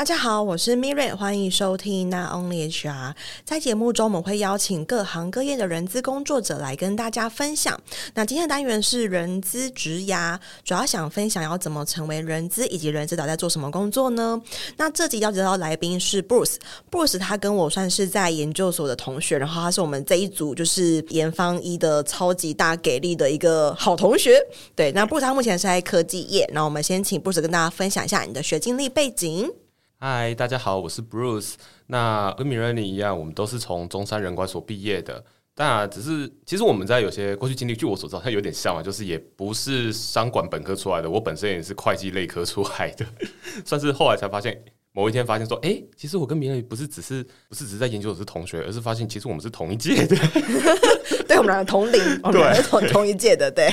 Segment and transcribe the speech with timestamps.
[0.00, 3.12] 大家好，我是 Miriam，欢迎收听 Not Only HR。
[3.44, 7.78] 在节目中，我们会邀请各行各业的人资工作者来跟大家分享。
[8.14, 14.40] 那今天的单元是人资职涯，主要想分享要怎么成为人资，以及人资导在做什么工作呢？
[14.78, 24.40] 那这集邀请到来宾是 Bruce，Bruce 他跟我算是在研究所的同学，然后他是我们这一组就是研方一的超级大给力的一个好同学。
[24.74, 26.48] 对，那 Bruce 他目前是在科技业。
[26.54, 29.52] 那我们先请 Bruce 跟大家分享一下你的学经历背景。
[30.02, 31.56] 嗨，大家好，我是 Bruce。
[31.88, 35.22] 那跟米瑞尼一样，我们都是从中山人管所毕业的。
[35.56, 41.10] 那只是，其实我们在有些过去经历，据我所知道，它有点像嘛，就是也不是商管本科出来的。
[41.10, 43.04] 我本身也是会计类科出来的，
[43.62, 44.64] 算是后来才发现。
[44.92, 50.16] 某一天发现说，哎、欸，其实我跟别人不是只是不是只是在研究所是同学，而是发现其实我们是同一届的。
[51.28, 53.48] 对，我们两个同龄， 我们两个同同一届的。
[53.50, 53.70] 对，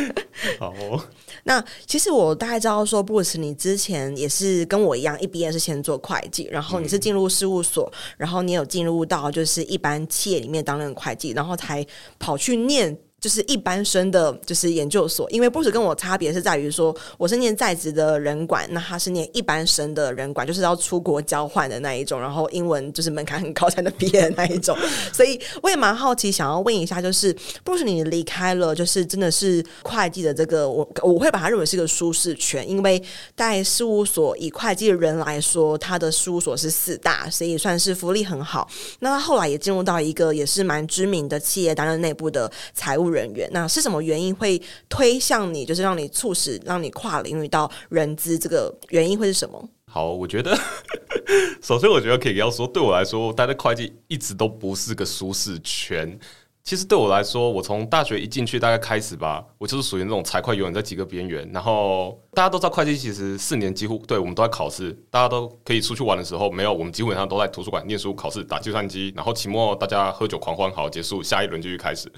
[0.60, 1.02] 好、哦。
[1.44, 11.84] 那其实我大概知道说，Bruce，你之前也是跟我一样，一毕业是先做会计，然后你是进入事务所，嗯、然后你有进入到就是一般企业里面担任会计，然后才
[12.18, 12.96] 跑去念。
[13.20, 24.74] 就是一般生的，就是研究所，因为 Bruce 跟我差别是在于说，我是念在职的人管，那他是念一般生的人管，就是要出国交换的那一种，然后英文就是门槛很高才能毕业的那一种，
[25.12, 33.02] 所以我也蛮好奇，想要问一下，就是 Bruce 你离开了，就是真的是会计的这个，我我会把它认为是一个舒适圈，因为
[33.36, 38.66] 在事务所以会计的人来说，他的事务所是四大，所以算是福利很好。
[39.00, 48.38] 那他后来也进入到一个也是蛮知名的企业，担任内部的财务人员，那是什么原因会推向你，就是让你促使让你跨领域到人资？
[48.38, 49.68] 这个原因会是什么？
[49.86, 50.56] 好，我觉得
[51.60, 56.18] 首先我觉得可以要说，对我来说，待在会计一直都不是个舒适圈。
[56.62, 61.50] 其实对我来说，我从大学一进去大概开始吧，我就是属于那种财会永远在几个边缘。
[61.52, 72.12] 然后大家都知道，会计其实四年几乎对我们都在考试，大家都可以出去玩的时候，没有，我们基本上都在图书馆念书、考试、打计算机，然后期末大家喝酒狂欢，好结束，下一轮继续开始。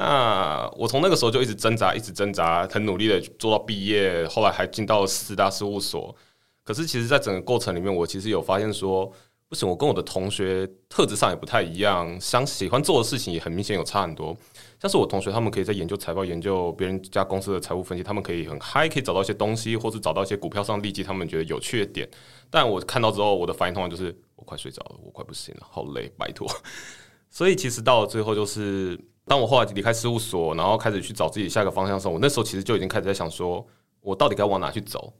[0.00, 6.14] 那我从那个时候就一直挣扎，一直挣扎，很努力的做到毕业，后来还进到了四大事务所。
[6.62, 9.12] 可是其实，在整个过程里面，我其实有发现说，
[9.48, 14.36] 不行，我跟我的同学特质上也不太一样，想喜欢做的事情也很明显有差很多。
[14.80, 22.08] 像是我同学，他们可以在研究财报、研究别人家公司的财务分析，他们可以很嗨，可以找到一些东西，或是找到一些股票上利基，他们觉得有趣的点。
[22.48, 26.48] 但我看到之后，我的反应通常就是，我快睡着了，我快不行了，好累，拜托。
[27.28, 28.96] 所以其实到了最后就是。
[29.28, 33.64] 当我后来离开事务所，然后开始去找自己下一个方向的时候，我那时候其实就已经开始在想说，
[34.00, 35.12] 我到底该往哪去走？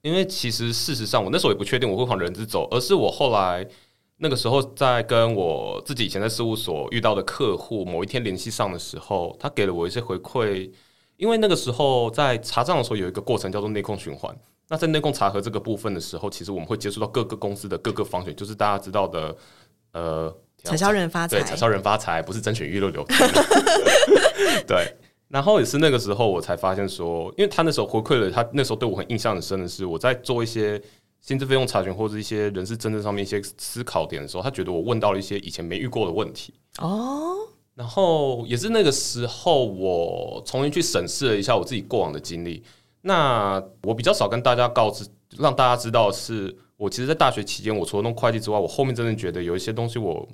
[0.00, 3.64] 因为其实事实上，我那时候也不确定我会往人资走，而是我后来
[4.16, 10.70] 那个时候在跟我自己以前在事务所遇到的客户某一天联系上的时候，他给了我一些回馈。
[11.16, 14.36] 因为那个时候在查账的时候有一个过程叫做内控循环。
[14.68, 19.36] 那在内控查核这个部分的时候，其实我们会接触到各个公司的各个方选，就是大家知道的，
[19.92, 20.36] 呃。
[20.64, 23.04] 产销人发财，对，产销人发财不是甄选娱乐流
[24.66, 24.94] 对，
[25.28, 30.80] 然后也是那个时候我才发现说，因为他那时候回馈了，他那时候对我很印象很深的是，我在做一些
[31.20, 37.34] 薪资费用查询或者一些人事政策上面一些思考点的时候，他觉得我问到了一些以前没遇过的问题哦。
[37.74, 42.62] 然后也是那个时候，我重新去审视了一下我自己过往的经历。
[43.00, 45.04] 那我比较少跟大家告知，
[45.38, 46.56] 让大家知道是。
[46.76, 50.28] 我其实，在大学期间，我除了弄会计之外，我后面真的觉得有一些东西，我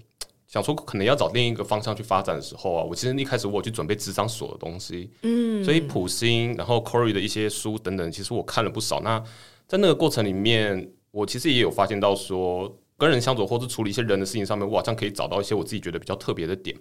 [0.49, 9.01] 想说可能要找另一个方向去发展的时候啊，我其实一开始我去准备咨商所的东西，嗯，所以普星，然后 Corey 的一些书等等，其实我看了不少。
[9.03, 9.23] 那
[9.67, 16.75] 在那个过程里面，我其实也有发现到说，跟人相处或是处理一些人的事情上面，我好像可以找到一些我自己觉得比较特别的点。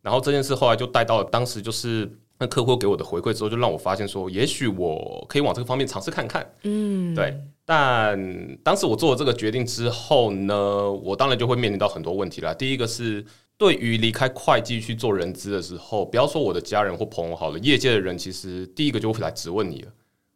[0.00, 7.38] 然后这件事后来就带到了当时就是那客户给我的回馈之后，就让我发现说，也许我可以往这个方面尝试看看，嗯，对。
[7.66, 12.54] 但当时我做了这个决定之后呢，我当然就会面临到很多问题了。
[12.54, 13.24] 第一个是
[13.58, 19.92] 对于离开会计去做人资的时候，不要说我的家人或朋友好了，业界的人其实第一个就会来质问你了。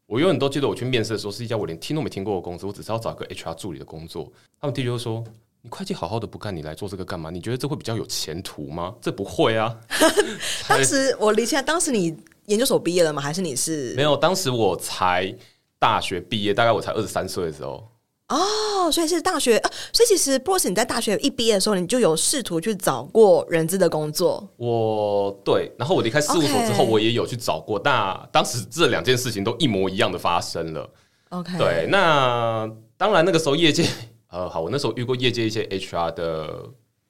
[0.07, 4.31] 我永远都记得我去面试的时候，是一家我连听都没听过的公司，我只是要找一个 HR 助理的工作。
[4.61, 5.25] 他们第一句就说
[5.65, 7.29] ：“你会计好好的不干，你来做这个干嘛？
[7.29, 9.75] 你觉得这会比较有前途吗？”这不会啊。
[10.69, 12.17] 当时我离开，当时你
[12.47, 13.21] 研究所毕业了吗？
[13.21, 13.93] 还是你是？
[13.97, 15.35] 没有，当时我才。
[15.77, 17.87] 大学毕业，大概我才二十三岁的时候。
[18.29, 24.49] 哦，所以是大学，啊、所以其实 Bruce 你在大学一毕业的时候，你就有试图去找过人资的工作。
[24.57, 27.79] 我对，然后我离开事务所之后，我也有去找过。
[27.85, 30.89] 那当时这两件事情都一模一样的发生了。
[31.29, 32.67] OK，对，那
[32.97, 33.87] 当然那个时候业界，
[34.35, 36.49] 呃，好，我那时候遇过业界一些 HR 的，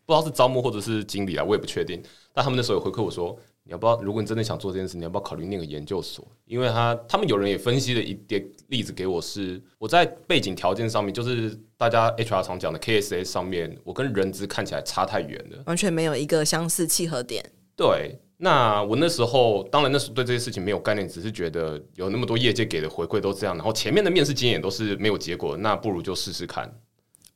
[0.05, 2.03] 不知道是招募或者是经理啊，我也不确定。
[2.35, 3.38] 但他们那时候有回馈我说。
[3.67, 3.99] 你要不要？
[4.03, 6.23] 如果你真的想做这件事，你要不要考虑念个研究所？
[6.44, 17.43] 因为他他们有人也分析了一点例子给我，是我在背景条件上面，就是大家 HR 常讲的 KSA 上面，我跟人资看起来差太远了，完全没有一个相似契合点。
[17.75, 26.70] 对，那我那时候当然那时候对这些事情没有概念，只是觉得有那么多业界给的回馈都这样，然后前面的面试经验都是没有结果，那不如就试试看。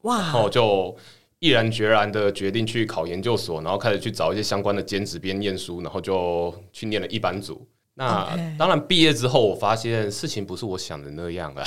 [0.09, 0.97] 哇，然后就。
[1.41, 7.65] 毅然决然的决定去考研究所，然后开始去找一些相关的兼职边念书，然后就去念了一班组。
[7.95, 8.27] 那.
[8.59, 11.63] 当然毕业之后，我发现事情不是我想的那样啊。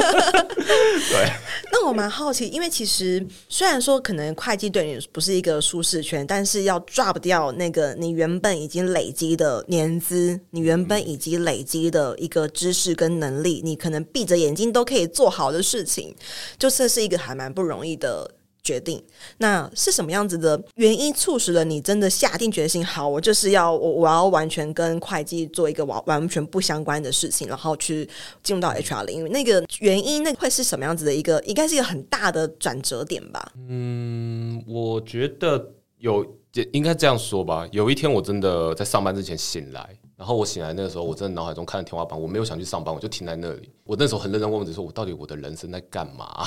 [1.10, 1.32] 对，
[1.72, 16.14] 那我蛮好奇，因为其实虽然说可能会计对你不是一个舒适圈，但是要 drop 掉那个你原本已经累积的年资，你原本已经累积的一个知识跟能力，你可能闭着眼睛都可以做好的事情，
[16.58, 18.30] 就这是一个还蛮不容易的。
[18.62, 19.02] 决定，
[19.38, 22.84] 那是什么样子的原因促使了你真的下定决心？
[22.84, 28.08] 好，我就是要我我要完全跟会计做一个完完全不相关的事情，然后去
[28.42, 29.28] 进入到 HR 领域。
[29.28, 31.40] 那个原因，那会是什么样子的一个？
[31.44, 33.52] 应该是一个很大的转折点吧？
[33.68, 36.24] 嗯，我觉得有，
[36.72, 37.66] 应该这样说吧。
[37.72, 43.70] 有一天，我真的在上班之前醒来，然后我醒来那个时候，我真的脑海中看着天花板，我没有想去上班，我就停在那里。
[43.84, 46.44] 我那时候很认真问自己说：“我到底我的人生在干嘛？”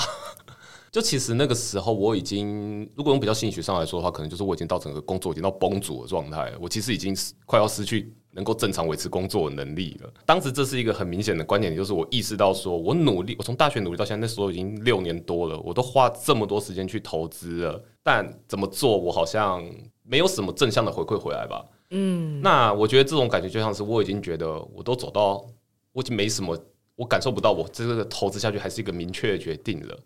[0.94, 6.58] 就其实那个时候，我已经如果用比较心理学上来说的话，可能就是我已经到整个工作已经到崩组的状态了。
[6.60, 7.12] 我其实已经
[7.46, 10.14] 快要失去能够正常维持工作的能力了。
[10.24, 19.68] 当时这是一个很明显的观点，就是我意识到说，我努力，我从大学努力到现在，那时候已经六年多了，我都花这么多时间去投资了，但怎么做，我好像
[20.04, 21.64] 没有什么正向的回馈回来吧。
[21.90, 25.44] 嗯，那我觉得这种感觉就像是我已经觉得我都走到，
[25.90, 26.56] 我已经没什么，
[26.94, 29.98] 我感受不到我这个投资下去还是一个明确的决定了。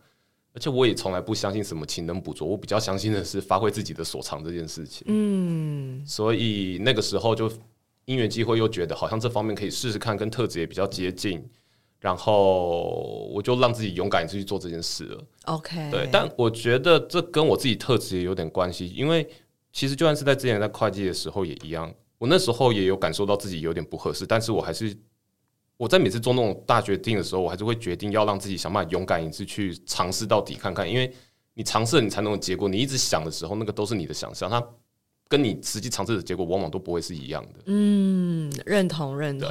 [0.54, 5.04] 而且我也从来不相信什么勤能补拙，我比较相信的是发挥自己的所长这件事情。
[5.06, 7.48] 嗯，所以那个时候就
[8.06, 11.48] 因缘机会又觉得好像这方面可以试试看，跟特质也比较接近，
[12.00, 15.24] 然后我就让自己勇敢去做这件事了。
[15.44, 19.28] OK，对，但我觉得这跟我自己特质也有点关系，因为
[19.72, 24.96] 其实就算是在之前在会计的时候也一样，我那时候也有感受到自己有点不合适，但是我还是。
[25.78, 31.10] 我在每次做那种大决定的时候，我还是会决定要让自己想办法勇敢一次去尝试到底看看，因为
[31.54, 32.68] 你尝试了，你才能有结果。
[32.68, 34.60] 你一直想的时候，那个都是你的想象，它
[35.28, 37.48] 跟你实际尝试的结果往往都不会是一样的。
[37.66, 39.48] 嗯，认同认同。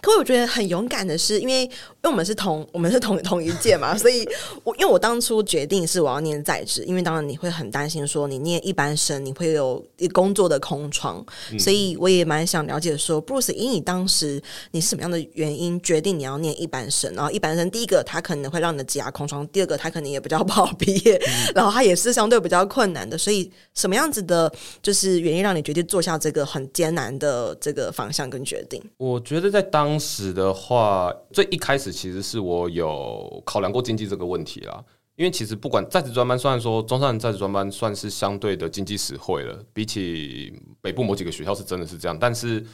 [0.00, 1.70] 可我觉得很勇敢的是，因为因
[2.04, 4.26] 为我们是同我们是同同一届嘛， 所以
[4.64, 11.22] 我因为我当初决定是我要念在职，因为当然你会很担心说你念一般生你会有一工作的空窗，
[11.52, 17.12] 嗯、所以我也蛮想了解说，Bruce，以你当时你是什么样的原因决定你要念一般生？
[17.14, 25.17] 然后一般生第一个他可能会让你的职涯空窗，第二个他可能也比较不好毕业，嗯、然后他也是相对比较困难的，所以什么样子的，就是。
[25.20, 28.82] 原因让你决定做下这个很艰难的这个方向跟决定？
[28.96, 34.84] 我觉得在当时的话，最一开始其实是我有考量过经济这个问题啦。
[35.16, 42.64] 因为其实不管在职专班，虽然说中山在职专班算是相对的经济实惠了，比起北部某几个学校是真的是这样，但是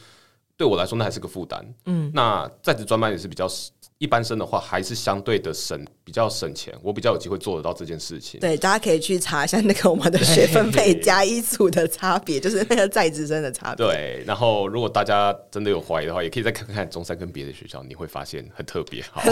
[0.55, 1.65] 对我来说那还是个负担。
[1.85, 3.47] 嗯，那在职专班也是比较。
[4.05, 6.71] 一般生的话，还是相对的省，比较省钱。
[6.83, 8.39] 我比较有机会做得到这件事情。
[8.39, 13.83] 对，大家可以去查一下那个我们的学分配加一组的差别，就是那个在职生的差别。
[13.83, 19.03] 对，然后如果大家真的有怀疑的话，也可以再看看中山跟别的学校，你会发现很特别。
[19.11, 19.23] 好，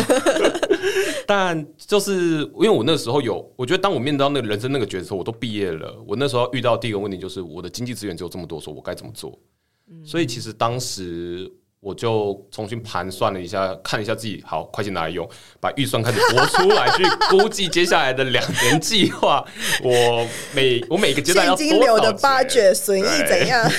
[1.27, 5.95] 但就是因为我那时候有，我觉得当我面对到那个人生那个抉择我都毕业了。
[6.07, 9.39] 我那时候遇到第一个问题就是，我的经济资源只有这么多，说我该怎么做？
[9.91, 11.51] 嗯、所以其实当时。
[11.83, 15.27] 我就重新盘算了一下，看一下自己好会计拿来用，
[15.59, 19.45] 把预算开始拨出来，去估计接下来的两年计划。
[19.83, 20.25] 我
[20.55, 23.69] 每我每个阶段要现金流的 budget 损益怎样？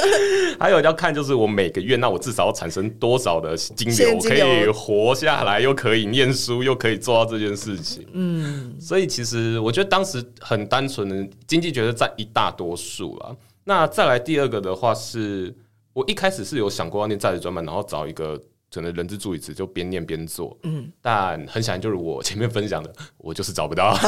[0.58, 8.06] 还有要看就是我每个月，那我至少要产生多少的金流，可以活下来，又可以念书，又可以做到这件事情。
[8.12, 13.36] 嗯，所以其实我觉得当时很单纯的经济觉得占一大多数了。
[13.64, 15.54] 那再来第二个的话是。
[15.92, 18.40] 我一开始是有想过要念在职专班，然后找一个
[18.72, 23.98] 可能人资助理职就边念边做，嗯，但很显然就是我前面分享的，我就是找不到，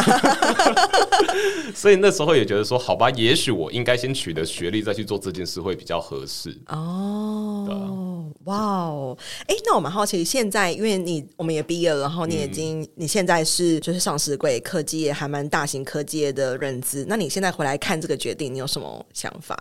[1.74, 6.56] 所以那时候也觉得说，好吧，也许我应该先取得学历再去做这件事会比较合适。
[6.68, 19.58] 哦，哇哦，哎，那我蛮好奇，现在因为你我们也毕业了，然后你已经、嗯、你现在是就是上市柜科技业还蛮大型科技业的人资，那你现在回来看这个决定，你有什么想法？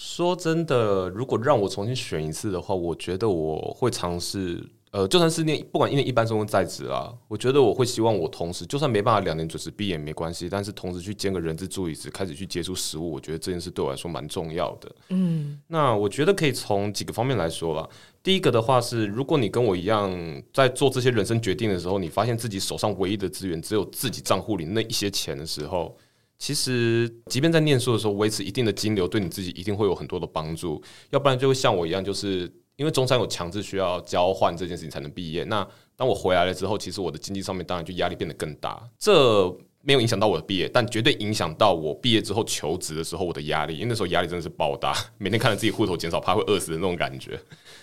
[0.00, 14.88] 说真的，如果让我重新选一次的话，我觉得我会尝试，呃，就算是念不管念一般生或在职啊，我觉得我会希望我同时，就算没办法两年准时毕业也没关系，但是同时去兼个人资助理职，开始去接触实务，我觉得这件事对我来说蛮重要的。
[15.08, 17.88] 嗯，那我觉得可以从几个方面来说吧。
[18.22, 20.16] 第一个的话是，如果你跟我一样
[20.52, 25.98] 在做这些人生决定的时候，你发现自己手上唯一的资源只有自己账户里那一些钱的时候。
[26.38, 30.80] 其实，即便在念书的时候，维持一定的金流，对你自己一定会有很多的帮助。
[31.10, 35.42] 要不然就会像我一样，就是因为中山有强制需要交换这件事情才能毕业。
[35.44, 35.66] 那
[35.96, 38.80] 当我回来了之后，其实我的经济上面当然就压力变得更大。
[38.96, 39.52] 这
[39.82, 43.74] 没有影响到我的毕业，但绝对影响到我毕业之后求职的时候我的压力。
[43.74, 47.36] 因为那时候压力真的是爆大，每天看着自己户头减少，怕会饿死的那种感觉。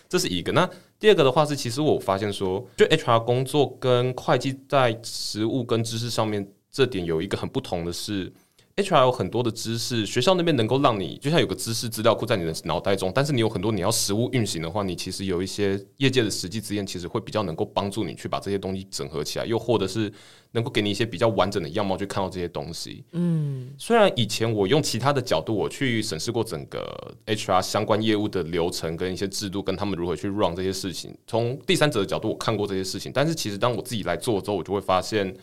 [0.07, 0.53] 这是一个。
[0.53, 8.31] 那第二个的话是，其实我发现说，就 HR 工作跟会计在实务跟知识上面这点有一个很不同的是。
[8.77, 20.11] HR 有很多的知识，学校那边能够让你就像有个知识资料库在你的脑袋中，但是你有很多你要实务运行的话，你其实有一些业界的实际经验，其实会比较能够帮助你去把这些东西整合起来，又或者是
[20.51, 23.05] 能够给你一些比较完整的样貌去看到这些东西。
[23.13, 35.33] 嗯，虽然以前我用其他的角度我去审视过整个 HR 相关业务的流程跟一些制度，跟他们如何去 run 这些事情，从第三者的角度我看过这些事情，但是其实当我自己来做之后，我就会发现。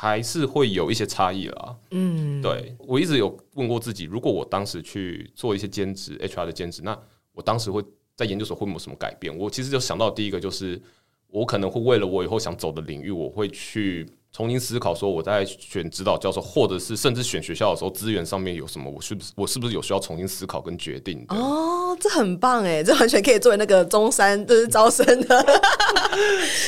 [0.00, 1.76] 还是会有一些差异啦。
[1.90, 6.98] 嗯，对，我一直有问过自己，如果我当时去做一些兼职，HR 的兼职，那
[7.34, 7.84] 我当时会
[8.16, 9.36] 在研究所会没有什么改变？
[9.36, 10.80] 我其实就想到第一个就是，
[11.26, 14.06] 我可能会为了我以后想走的领域，我会去。
[14.32, 21.34] 重新思考，说我在选指导教授，或者是甚至选学校的时候，资源上面有什么，我是不是我是不是有需要重新思考跟决定的？
[21.34, 25.56] 哦，这很棒哎，这完全可以作为那个中山就是招生的， 是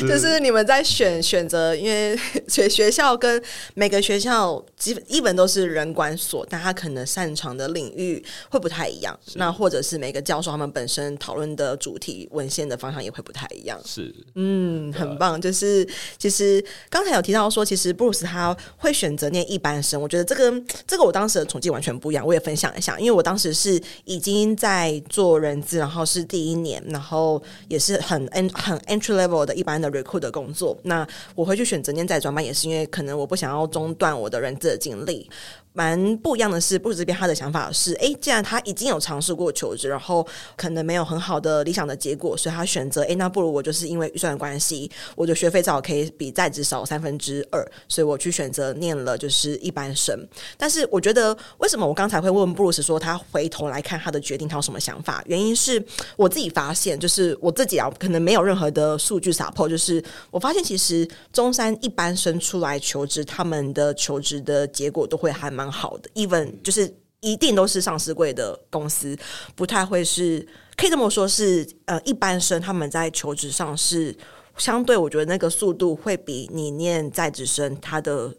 [0.00, 3.40] 就是你们在选选择，因为学学校跟
[3.74, 9.16] 每个学校基本一本都是人管所，但他可能擅长的领域会不太一样。
[9.34, 13.80] 那或者是每个教授他们本身讨论的主题文献的方向也会不太一样。
[13.84, 15.40] 是，嗯，很棒。
[15.40, 15.86] 就是
[16.18, 17.52] 其实刚才有提到。
[17.52, 22.26] 说其实布鲁斯他会选择念一般生，我觉得这个这个我当时的处境完全不一样。
[22.26, 30.76] 我也分享一下，因为我当时是已经在做人资，然后是第一年，然后也是很很 entry level 的一般的 recruit 的工作。
[30.82, 35.28] 那我会去选择念在专班，也是因为可能我不想要中断我的人资的经历。
[35.74, 50.14] 蛮不一样的是，布鲁斯这边他的想法是：哎，既然他已经有尝试过求职，然后可能没有很好的理想的结果，所以他选择：哎，那不如我就是因为预算的关系，我的学费至少可以比在职少三分之二，所以我去选择念了就是一般生。
[50.58, 55.22] 但是我觉得，为什么我刚才会问布鲁斯说他回头来看他的决定，他有什么想法？
[55.24, 55.82] 原因是
[56.16, 65.61] 我自己发现，就是我自己啊，可能没有任何的数据撒破就是我发现其实中山一般生出来求职，他们的求职的结果都会还蛮。
[65.62, 69.16] 蛮好的，even 就是一定都是上市贵的公司，
[69.54, 70.44] 不太会是
[70.76, 74.14] 可以这么说是，是呃一般生他们在求职上是
[74.56, 78.34] 相对，我觉得那个速度会比你念在职生他的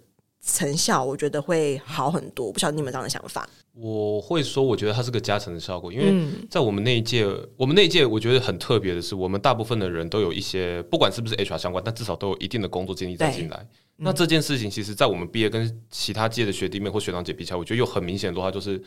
[0.46, 2.52] 成效，我觉得会好很多。
[2.52, 3.48] 不晓得你们这样的想法？
[3.74, 13.68] 我会说，我觉得它是个加成的效果，因为在我们那一届，嗯、我们那一届我觉得很特别的是，我们大部分的人都有一些，不管是不是 HR 相关，但至少都有一定的工作经历再进来。
[13.96, 18.82] 那这件事情，其实，在我们毕业跟其他届的学弟妹或学长姐比起来，我觉得有很明显的话，就是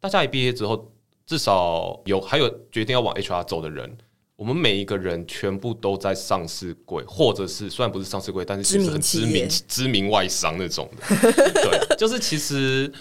[0.00, 0.90] 大家一毕业之后，
[1.24, 3.96] 至少有还有决定要往 HR 走的人，
[4.34, 11.22] 我们每一个人全部都在上市柜，或者是虽然不是上市柜，但是其实很知名知名外商那种的。
[11.52, 12.92] 对，就是其实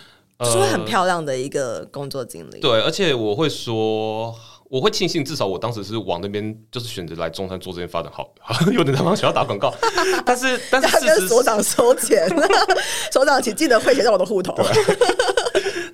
[0.42, 2.60] 呃，是很漂亮的一个工作经历。
[2.60, 4.36] 对，而且我会说。
[4.72, 8.34] 我会庆幸，至少我当时是往那边，就是选择来中山做这边发展好。
[8.40, 9.70] 好，有点在帮学校打广告，
[10.26, 12.26] 但是但是所长收钱，
[13.12, 14.56] 所长请记得汇钱到我的户头。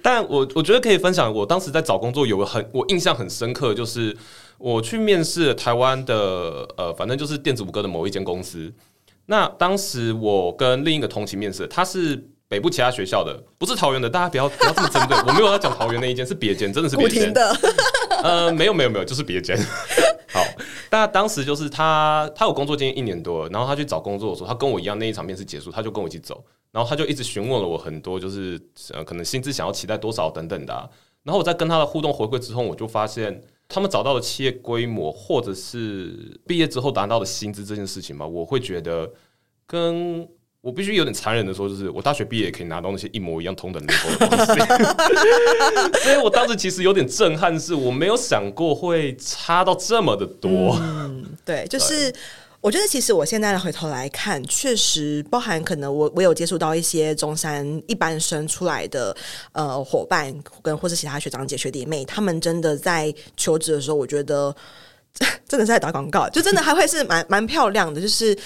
[0.04, 4.16] 但我我觉得可以分享，我当时在找工作有个很我印象很深刻，就是
[4.60, 8.72] 我去面试台湾的呃，反正就是电子五哥的某一间公司。
[9.26, 12.30] 那当时我跟另一个同期面试，他是。
[12.50, 15.18] 北部其他学校的不是桃园的，大家不要不要这么针对。
[15.28, 17.56] 我没有要讲桃园那一间，是别间，真的是别间的。
[18.24, 19.58] 呃，没有没有没有，就是别间。
[20.32, 20.42] 好，
[20.90, 28.60] 但当时就是他，他有工作经验一年多了，然后他去找工作的时候，他跟我一样，那一场面试结束，他就跟我一起走，然后他就一直询问了我很多，就是
[28.94, 30.88] 呃，可能薪资想要期待多少等等的啊。
[31.24, 39.12] 然后我在跟他的互动回馈之后，我就发现他们找到的企业规模，或者是毕业之后达到的薪资这件事情嘛，我会觉得
[39.66, 40.28] 跟。
[40.68, 44.60] 我必须有点残忍的说，就是我大学毕业也可以拿到那些一模一样同等的东西，
[46.04, 50.78] 所以我当时其实有点震撼，是我没有想过会差到这么的多。
[50.82, 52.14] 嗯，对，就是
[52.60, 59.16] 我觉得其实我现在回头来看，确实包含可能我我有接触到一些中山一般生出来的
[59.54, 64.54] 呃伙伴，跟或是其他学长姐学弟妹，他们真的在求职的时候，我觉得
[65.48, 68.38] 真的是在打广告，就真的还会是蛮蛮漂亮的，就是。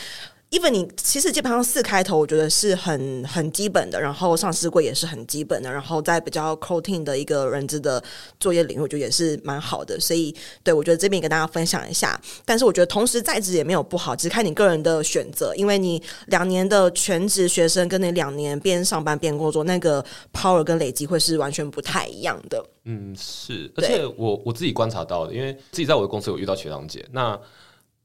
[0.52, 8.04] Even 你其实基本上四开头，我觉得是很很基本的，然后上市柜也是很基本的，然后在比较 coding 的一个人资的
[8.38, 9.98] 作业领域，我觉得也是蛮好的。
[9.98, 12.20] 所以，对我觉得这边也跟大家分享一下。
[12.44, 15.56] 但是，我觉得同时在职也没有不好，只是看你个人的选择。
[15.56, 20.04] 因为你两年的全职学生，跟你两年边上班边工作，那个
[20.34, 22.62] power 跟累积会是完全不太一样的。
[22.84, 23.72] 嗯，是。
[23.78, 27.40] 而且我我自己观察到的，因为自己在我的公司有遇到学长姐，那。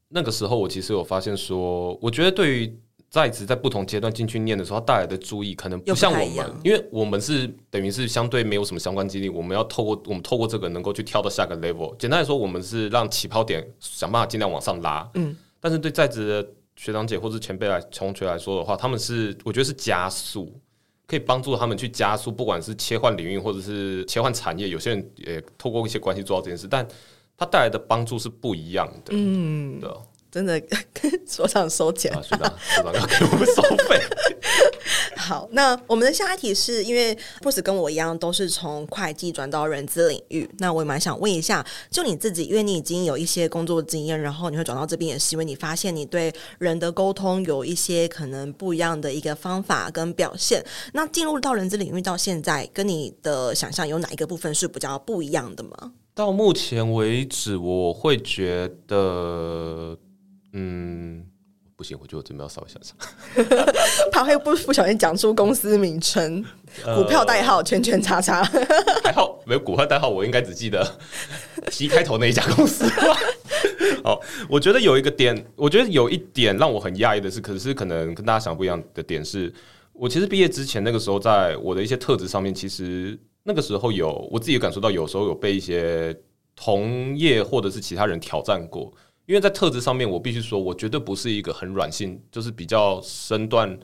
[0.09, 2.73] 那个时候，我其实有发现说，我觉得对于
[3.09, 11.95] 在职在不同阶段进去念的时候，他带来的注意可能不像我们，因为我们是等于是相对没有什么相关经历，我们要透过我们透过这个能够去跳到下个 level。
[11.97, 15.09] 简单来说，我们是让起跑点想办法尽量往上拉。
[15.15, 20.53] 嗯，但是对在职的学长姐或是前辈来同学来说的话，他们是我觉得是加速，
[21.05, 24.69] 可以帮助他们去加速，不管是切换领域或者是切换产业。
[24.69, 26.87] 有些人也透过一些关系做到这件事，但。
[27.37, 29.89] 它带来的帮助是不一样的，嗯，对，
[30.31, 30.59] 真的
[30.91, 34.01] 跟 所长收钱，所长所长要给我们收费。
[35.15, 50.63] 好，那我们的下一题是因为 Bruce 跟我一样都是从会计转到人资领域，那我也蛮想问一下，就你自己，因为你已经有一些工作经验，然后你会转到这边，也是因为你发现你对人的沟通有一些可能不一样的一个方法跟表现。
[50.93, 55.91] 那进入到人资领域到现在，跟你的想象有哪一个部分是比较不一样的吗？
[56.17, 59.95] 到目前为止，我会觉得，
[60.53, 61.23] 嗯，
[61.75, 62.97] 不行，我觉得我这边要稍微想想，
[64.11, 66.43] 怕会不不小心讲出公司名称、
[66.95, 68.43] 股票代号、圈圈叉叉。
[69.05, 70.83] 还好没有股票代号，我应该只记得
[71.69, 72.89] T 开头那一家公司。
[74.03, 74.19] 好，
[74.49, 79.53] 我觉得有一个点，我觉得有一点让我很讶异的是，可是可能跟大家想不一样的点是，
[79.93, 83.15] 我其实毕业之前那个时候，在我的一些特质上面，其实。
[83.47, 86.13] 那个时候有我自己也感受到，有时候有被一些
[86.53, 88.91] 同业或者是其他人挑战过，
[89.25, 93.79] 因为在特质上面，我必须说，我绝对不是一个很软性，就是比较身段，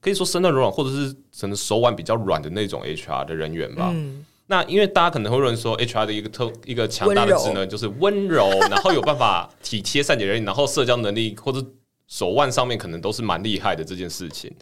[0.00, 3.90] 可以说身段柔软，或者是可能手腕比较软的那种 HR 的人员吧。
[3.92, 11.60] 嗯、那因为大家可能会认为说，HR 的一个特一个强大的职能就是温柔，然后有办法体贴善解人意，然后社交能力或者
[12.06, 14.54] 手腕上面可能都是蛮厉害的这件事情。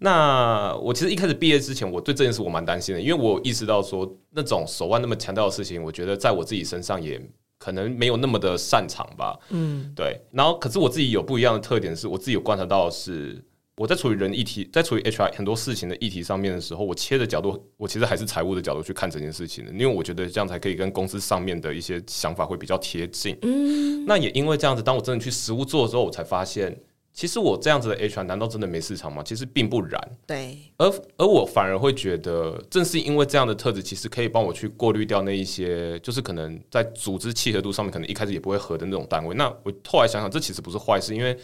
[0.00, 7.20] 那我其实一开始毕业之前，我对这件事我蛮担心的，因为我意识到说那种手腕那么强调的事情，我觉得在我自己身上也
[7.58, 9.36] 可能没有那么的擅长吧。
[9.50, 10.20] 嗯，对。
[10.30, 13.44] 然后，可是我自己有不一样的特点，是我自己有观察到的是
[13.76, 23.36] 我在处理人议题，在处理 HR 很多事情的议题上面的时候，我切的角度，我其实还是财务的角度去看这件事情的，因为我觉得这样才可以跟公司上面的一些想法会比较贴近。
[23.42, 26.78] 嗯，那也因为这样子，当我真的去实务做的时候，我才发现。
[27.18, 29.24] 其实我这样子的 HR 难道真的没市场吗？
[29.24, 30.00] 其实并不然。
[30.24, 39.34] 对，而而我反而会觉得，正是因为这样的特质，其实可以帮我去过滤掉那一些，就是可能在组织契合度上面，可能一开始也不会合的那种单位。
[39.34, 41.36] 那我后来想想，这其实不是坏事，因为。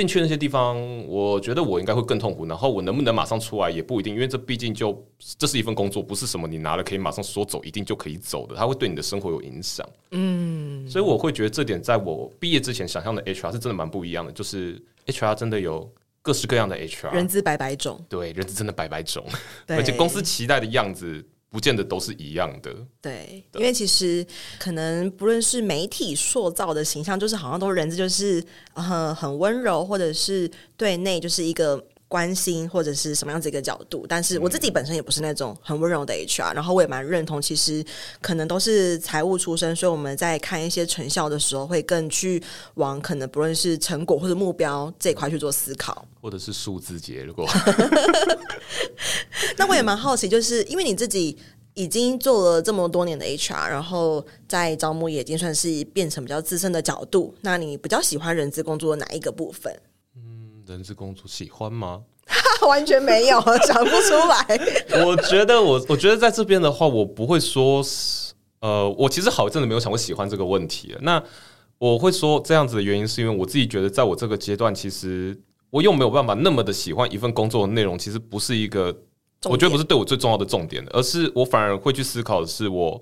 [0.00, 2.46] 进去那些地方，我觉得我应该会更痛苦。
[2.46, 5.06] 然后我能不能马上出来也不一定，因为这毕竟就
[5.38, 9.86] 这是一份工作，不是什么你拿了可以马上说走一定就可以走的，它会对你的生活有影响。
[10.12, 15.88] 嗯，所以我会觉得这点在我毕业之前想象的 HR 是真的蛮不一样的，就是 HR 真的有
[16.22, 19.24] 各式各样的 HR，人资百百种，对，人资真的百百种，
[19.68, 21.24] 而且公司期待的样子。
[21.50, 24.24] 不见得都是一样的，对，对，因为其实
[24.58, 31.84] 可能不论是媒体塑造的形象，就是好像都人就是很很温柔，或者是对内就是一个。
[32.10, 37.84] 关心或者是什么样子一个角度，但是我自己本身也不是那种很温柔的 HR，然后我也蛮认同，其实
[38.20, 42.42] 可能都是财务出身，所以我们在看一些成效的时候，会更去
[42.74, 47.48] 往可能不论是成果或者目标这一块去做思考，或者是数字结果。
[49.56, 51.38] 那我也蛮好奇，就是因为你自己
[51.74, 59.72] 已经做了这么多年的 HR，然后在招募也已经算是变成比较资深的角度，那你比较喜欢人资工作的哪一个部分？
[60.70, 62.02] 人资工作喜欢吗？
[62.66, 64.60] 完全没有， 想不出来。
[65.04, 67.82] 我觉得我，我觉得在这边的话，我不会说，
[68.60, 70.96] 呃，我其实好一阵子没有想过喜欢这个问题。
[71.00, 71.20] 那
[71.78, 75.36] 我会说这样子的原因，是因为我自己觉得，在我这个阶段，其实
[75.70, 78.94] 我又没有办法那么的喜欢一份工作的内容，其实不是一个，
[79.44, 83.00] 我觉得不是对我最重要的重点的，而是我反而会去思考的是我。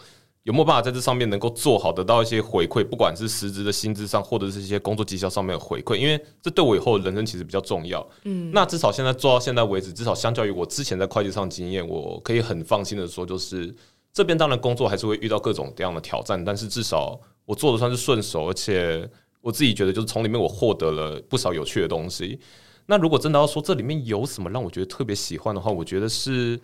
[0.49, 8.01] 有没有办法在这上面能够做好，得到一些回馈，不管是实质的薪资上，或者是一些工作绩效上面的回馈，因为这对我以后的人生其实比较重要。
[8.25, 13.75] 嗯，那至少现在做到现在为止，至少相较于我之前在会计上经验，我可以很放心的说，就是
[14.11, 19.07] 这边当然工作还是会遇到各种各样的挑战，但是至少我做的算是顺手，而且
[19.43, 22.41] 我自己觉得就是从里面我获得了不少有趣的东西。
[22.87, 26.59] 那如果真的要说这里面有什么让我觉得特别喜欢的话，我觉得是。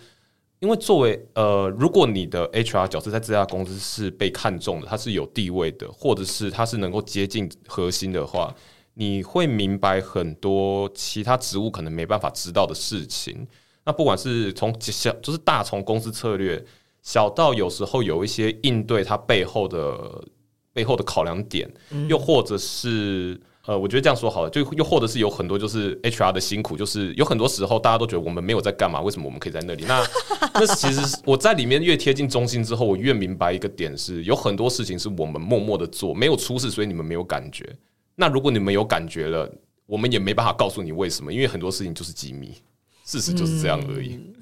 [0.64, 8.54] 因为作为呃，如果你的 HR 角色在这家公司是被看重的，它是有地位的，或者是它是能够接近核心的话，
[8.94, 13.46] 你会明白很多其他职务可能没办法知道的事情。
[13.84, 16.64] 那不管是从小，就是大从公司策略，
[17.02, 20.24] 小到有时候有一些应对它背后的
[20.72, 21.70] 背后的考量点，
[22.08, 23.38] 又或者是。
[23.66, 29.84] 呃，我觉得这样说好了，就又或者是有很多就是 HR 的辛苦，就是有很多时候大家都觉得我们没有在干嘛，为什么我们可以在那里？
[29.88, 30.06] 那
[30.52, 37.66] 那其实我在里面越贴近中心之后，我越明白一个点是，有很多事情是我们默默的做，没有出事，所以你们没有感觉。
[38.16, 39.50] 那如果你们有感觉了，
[39.86, 42.54] 我们也没办法告诉你为什么，因为很多事情就是机密，
[43.06, 44.20] 事实就是这样而已。
[44.20, 44.34] 嗯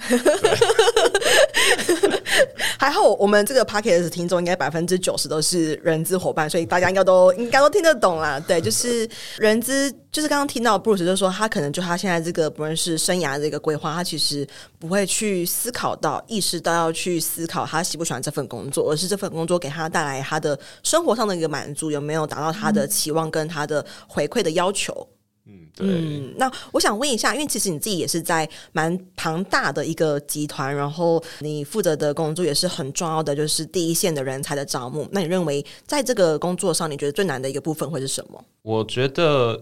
[2.78, 8.40] 还好，我们这个 podcast 听众应该百分之九十都是人资伙伴，所以大家应该都应该都听得懂啦。
[8.46, 14.46] 对，就是人资，就是刚刚听到 Bruce 就说，他可能就他现在这个不论是生涯的一个规划，他其实
[14.78, 25.06] 不会去思考到、意识到要去思考他喜不喜欢这份工作，而是这份工作给他带来他的生活上的一个满足，有没有达到他的期望跟他的回馈的要求。
[25.46, 25.86] 嗯，对。
[25.88, 35.08] 嗯，那我想问一下，因为其实你自己也是在蛮庞大的一个集团，然后你负责的工作也是很重要的，就是第一线的人才的招募。
[35.12, 38.44] 那你认为在这个工作上，你觉得最难的一个部分会是什么？
[38.62, 39.60] 我觉得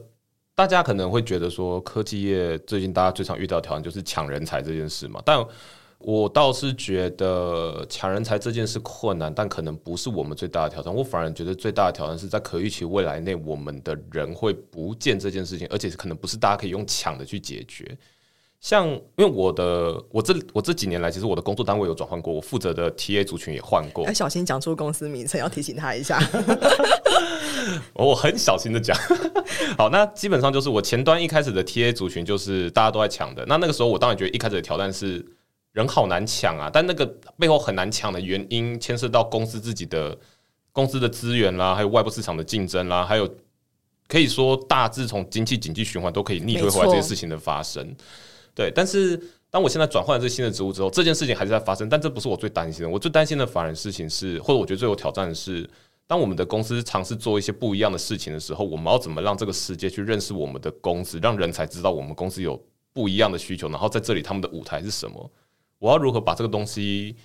[0.54, 5.44] 大家可能会觉得说，科技业最近大家最常遇到的挑战就是抢人才这件事嘛，但。
[6.02, 10.92] 我倒是觉得抢人才这件事困难，但可能不是我们最大的挑战。
[10.92, 17.96] 我反而觉得最大的挑战是在可预期未来内，我们的人会不见这件事情，而且可能不是大家可以用抢的去解决。
[18.60, 24.06] 像因为我的我这我这几年来，其实我的工作单位有转换过，我负责的 TA 族群也换过。
[24.06, 26.18] 要小心讲出公司名称，要提醒他一下。
[27.92, 28.96] 我很小心的讲。
[29.76, 33.44] 好，那基本上就是我前端一开始的 TA 族群就是大家都在抢的。
[33.46, 35.22] 那那个时候我当然觉得一开始的挑战是。
[35.72, 37.06] 人好难抢啊，但那个
[37.38, 40.16] 背后很难抢的原因，牵涉到公司自己的
[40.72, 43.28] 公司的资源啦，还有外部市场的竞争啦，还有
[44.08, 47.94] 可以说大致从经济经济循环都可以逆推回来这些事情的发生。
[48.52, 49.16] 对，但是
[49.48, 52.88] 当我现在转换了这新的职务之后，这件事情还是在发生，但这不是我最担心的。
[52.88, 55.68] 我最担心的反而事情是，或者我觉得最有挑战的是，
[56.08, 62.60] 当我们的公司尝试做一些不一样的事情的时候，我们要怎么让这个世界去认识我们的公司，让人才知道我们公司有
[62.92, 65.30] 不一样的需求，然后在这里他们的舞台是什么？
[65.80, 67.16] 我要如何把这个东西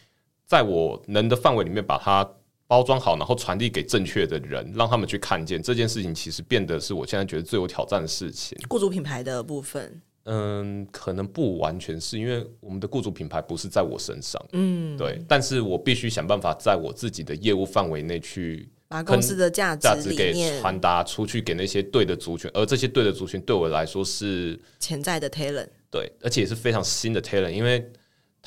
[0.47, 2.27] 在我能的范围里面把它
[2.67, 8.57] 包装好，然后传递给正确的人，让他们去看见这件事情，其实变得是我现在觉得最有挑战的事情。
[8.67, 27.87] 雇主品牌的部分，嗯，可能不完全是因为我们的雇主品牌不是在我身上，嗯，对，但是我必须想办法在我自己的业务范围内去把公司的价值价值给传达出去给那些对的族群，而这些对的族群对我来说是潜在的 talent，对，而且也是非常新的 talent，因为。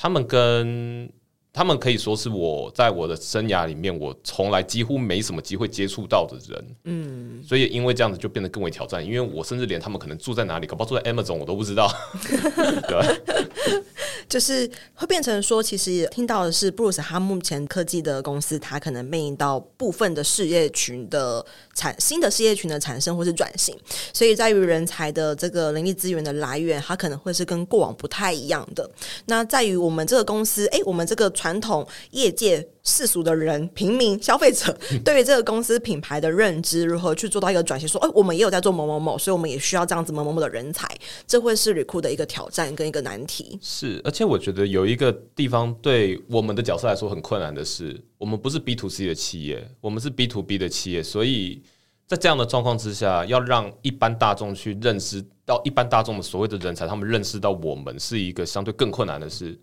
[0.01, 1.11] 他们跟
[1.51, 11.91] 他们可以说是我在我的生涯里面，我从来几乎没什么机会接触到的人，嗯，所以因为这样子就变得更为挑战，因为我甚至连他们可能住在哪里，搞不好住在 Amazon 我都不知道，
[12.87, 13.81] 对。
[14.29, 23.75] 就是会变成说，其实听到的是布鲁斯他目前科技的公司，他可能面临到部分的事业群的产新的事业群的产生或是转型，
[24.13, 28.89] 所以在于人才的这个人力资源的来源，它可能会是跟过往不太一样的。
[29.25, 32.65] 那在于我们这个公司，诶，我们这个传统业界。
[32.89, 34.75] 世俗的人、平民、消费者
[35.05, 37.87] 对于这个公司品牌的认知，如何去做到一个转型？
[37.87, 40.89] 说，哎，我们也有在做某某某，所以我们也需要这样子某某某的人才，
[41.27, 43.59] 这会是旅库的一个挑战跟一个难题。
[43.61, 51.61] 是，而且我觉得有一个地方对我们的角色来说很困难的是，我们不是 B to C 的企业，我们是 B to B 的企业，所以
[52.07, 59.55] 在这样的状况之下，要让一般大众去认识到一般大众的所谓的人才，他们认识到我们是一个相对更困难的事。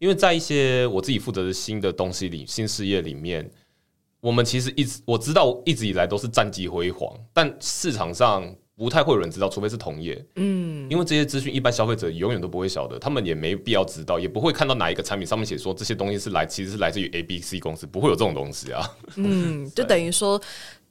[0.00, 3.48] 因为在一些我自己负责的新的东西里、新事业里面，
[4.20, 8.42] 我们其实一直我知道一直以来都是战绩辉煌，但市场上
[8.74, 10.24] 不太会有人知道，除非是同业。
[10.36, 18.90] 嗯，因为这些资讯一般消费者永远都不会晓得，他们也没必要知道，也不会看到哪一个产品上面写说这些东西是来，其实是来自于 A、B、C 公司，不会有这种东西啊。
[19.16, 20.40] 嗯，就等于说。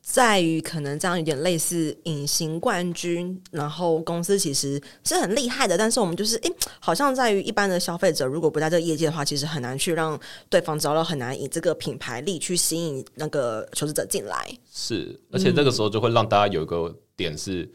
[0.01, 14.49] 在于可能这样有点类似隐形冠军，然后公司其实是很厉害的，但是我们就是诶，好像在于一般的消费者，如果不在这个业界的话，其实很难去让对方找到，很难以这个品牌力去吸引那个求职者进来。
[14.71, 17.69] 是，而且这个时候就会让大家有一个点是。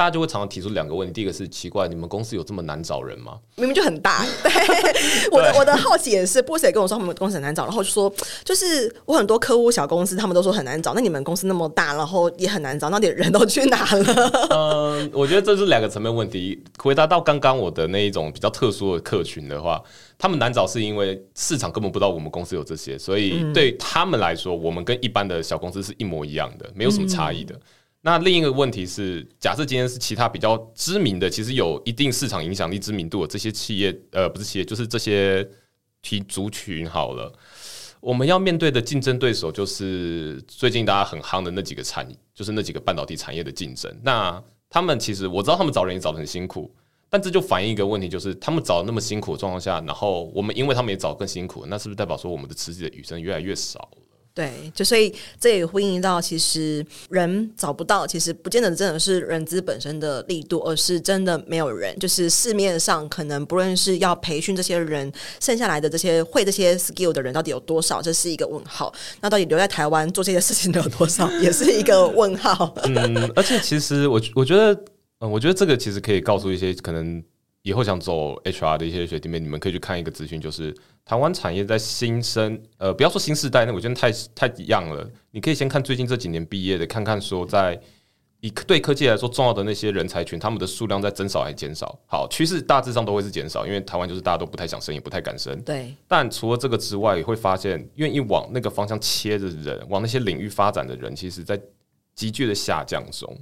[0.00, 3.38] 大家就会常常提出两个问题，第一个是奇怪，你们公司有这么难找人吗？
[3.56, 4.24] 明明就很大。
[4.42, 8.10] 对，我的我的好奇也是，波士也跟我说他们公司很难找，然后就说
[8.42, 14.48] 就是我很多客户小公司，他们都说很难找，那你们公司那么大，然后也很难找，那点人都去哪了？
[14.48, 16.58] 嗯，我觉得这是两个层面问题。
[16.78, 19.78] 回答到刚刚我的那一种比较特殊的客群的话，
[20.16, 27.54] 他们难找是因为市场根本不知道我们公司有这些，所以对他们来说，我们跟一般的小公司是一模一样的，没有什么差异的。
[27.54, 27.60] 嗯
[28.02, 35.46] 那另一个问题是，假设今天是其他比较知名的，其实有一定市场影响力、知名度的这些企业，呃，不是企业，就是这些
[36.00, 37.30] 提族群好了。
[38.00, 43.94] 我们要面对的竞争对手，就是最近大家很夯的那几个产，就是那几个半导体产业的竞争。
[44.02, 46.74] 那他们其实我知道他们找人也找得很辛苦，
[47.10, 53.90] 但这就反映一个问题，就是他们找那么辛苦的状况下，然后我们因为他们也找更辛苦，那是不是代表说我们的吃自己的余生越来越少？
[54.40, 61.94] 对，就所以这也呼应到，其实人找不到，其实不见得真的是人资本身的力度，而是真的没有人。
[61.98, 68.90] 就是市面上可能不论是要培训这些人，剩下来的这些会这些 skill 的人到底有多少，这是一个问号。
[69.20, 72.74] 那到底留在台湾做这些事情的有多少，也是一个问号。
[72.84, 74.72] 嗯，而且其实我我觉得，
[75.18, 77.22] 嗯，我觉得这个其实可以告诉一些可能。
[77.62, 85.08] 以后想走 HR 的一些学弟妹，你们可以去看一个资讯，就是台湾产业在新生，呃，不要说新时代，那我觉得太太一样了。
[85.30, 87.78] 你可以先看最近这几年毕业的，看看说在
[88.40, 91.98] 以对科技来说重要的那些人才群，他们的数量在增少还是减少？
[92.06, 95.60] 好，趋势大致上都会是减少，因为台湾就是大家都不太想生，也不太敢生。
[95.60, 95.94] 对。
[96.08, 101.60] 但除了这个之外，也会发现愿意往那个方向切的人，往那些领域发展的人，其实在
[102.14, 103.36] 急剧的下降中。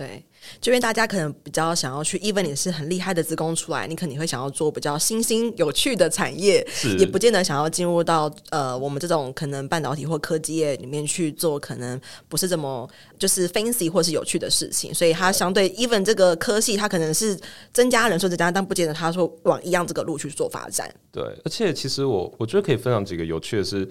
[0.00, 0.24] 对，
[0.62, 6.66] 就因为大家可能比较想要去，even 你是很厉害的职工出来，你肯定会想要做比较新兴有趣的产业，
[6.98, 17.38] 也不见得想要进入到呃我们这种可能半导体或科技业里面去做，可能不是这么就是 fancy 或是有趣的事情，所以它相对 even 这个科系，它可能是
[17.74, 20.90] 增加人数增加，但不见得它说往一样这个路去做发展。
[21.12, 23.86] 对，而且其实我我觉得可以分享几个有趣的是，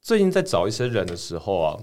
[0.00, 1.76] 最近在找一些人的时候啊。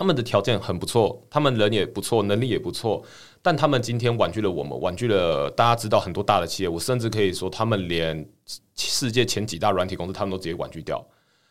[0.00, 3.04] 他们的条件很不错，他们人也不错，能力也不错，
[3.42, 8.26] 但他们今天婉拒了我们，婉拒了大家知道很多大的企业，我甚至可以说，他们连
[8.74, 11.06] 世界前几大软体公司，他们都直接婉拒掉。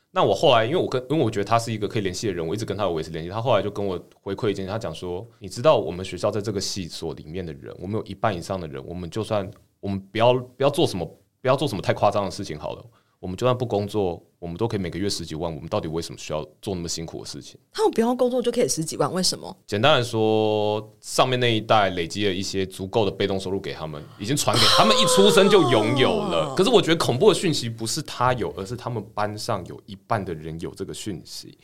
[0.09, 3.29] 那我后来，因为我跟，因为我觉得他是一个可以联系的人，我一直跟他有维持联系。
[3.29, 9.47] 他后来就跟我回馈一件，他讲说，你知道我们学校在这个系所里面的人，我们有一半以上的人，我们就算
[9.79, 11.05] 我们不要不要做什么，
[11.39, 12.83] 不要做什么太夸张的事情好了。
[13.19, 15.53] 我们就算不工作，我们都可以每个月十几万。
[15.53, 17.59] 我们到底为什么需要做那么辛苦的事情？
[17.73, 19.55] 他们不用工作就可以十几万，为什么？
[19.67, 26.55] 简单来说，上面那一代累积了一些足够的被动收入给他们，已经传给他们，一出生就拥有了。
[26.55, 31.57] 可是我觉得恐怖的讯息不是他有，而是他们班上有一半的人有这个讯息。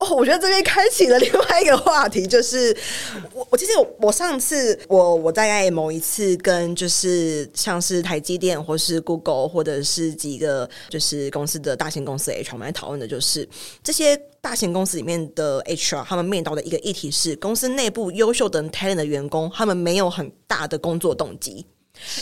[0.00, 2.74] 哦，我觉得这边开启了另外一个话题，就是
[3.34, 13.46] 我我其实我上次我我大概某一次跟就是像是台积电或是 Google 或者是几个就是公司的大型公司 HR 们来讨论的就是
[13.82, 21.66] 这些大型公司里面的 HR 他们面到的一个议题是公司内部优秀的 talent 的员工他们没有很大的工作动机。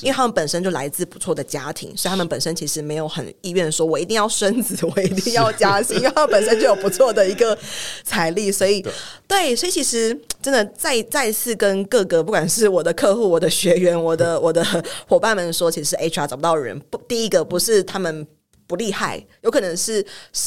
[0.00, 7.56] 因为他们本身就来自不错的家庭，所以他们本身其实没有很意愿说，我一定要生子，我一定要加薪，因为他们本身就有不错的一个
[8.04, 8.84] 财力，所以
[9.26, 14.64] 对，所以其实真的再再次跟各个不管是我的客户、我的学员、我的 我的
[15.06, 18.26] 伙伴们说，其实 HR 找不到人，不，第一个不是他们
[18.66, 20.04] 不厉害，有可能是